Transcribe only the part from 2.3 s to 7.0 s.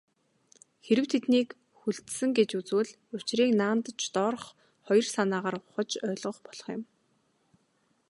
гэж үзвэл, учрыг наанадаж доорх хоёр санаагаар ухаж ойлгож болох юм.